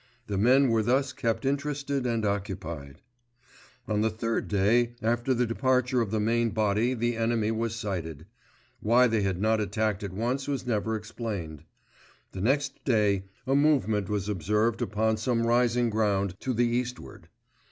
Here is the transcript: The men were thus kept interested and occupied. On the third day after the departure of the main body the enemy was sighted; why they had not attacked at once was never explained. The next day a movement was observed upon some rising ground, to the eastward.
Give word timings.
The 0.25 0.37
men 0.39 0.69
were 0.69 0.81
thus 0.81 1.13
kept 1.13 1.45
interested 1.45 2.07
and 2.07 2.25
occupied. 2.25 3.01
On 3.87 4.01
the 4.01 4.09
third 4.09 4.47
day 4.47 4.95
after 4.99 5.31
the 5.31 5.45
departure 5.45 6.01
of 6.01 6.09
the 6.09 6.19
main 6.19 6.49
body 6.49 6.95
the 6.95 7.15
enemy 7.15 7.51
was 7.51 7.75
sighted; 7.75 8.25
why 8.79 9.05
they 9.05 9.21
had 9.21 9.39
not 9.39 9.61
attacked 9.61 10.01
at 10.03 10.11
once 10.11 10.47
was 10.47 10.65
never 10.65 10.95
explained. 10.95 11.65
The 12.31 12.41
next 12.41 12.83
day 12.83 13.25
a 13.45 13.53
movement 13.53 14.09
was 14.09 14.27
observed 14.27 14.81
upon 14.81 15.17
some 15.17 15.45
rising 15.45 15.91
ground, 15.91 16.33
to 16.39 16.55
the 16.55 16.65
eastward. 16.65 17.27